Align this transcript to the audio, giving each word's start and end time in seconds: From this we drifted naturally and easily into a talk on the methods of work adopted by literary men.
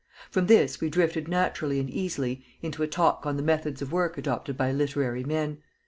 From 0.31 0.47
this 0.47 0.81
we 0.81 0.89
drifted 0.89 1.27
naturally 1.27 1.79
and 1.79 1.87
easily 1.87 2.43
into 2.63 2.81
a 2.81 2.87
talk 2.87 3.27
on 3.27 3.37
the 3.37 3.43
methods 3.43 3.83
of 3.83 3.91
work 3.91 4.17
adopted 4.17 4.57
by 4.57 4.71
literary 4.71 5.23
men. 5.23 5.59